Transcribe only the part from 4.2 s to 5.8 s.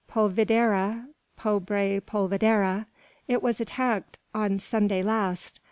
on Sunday last.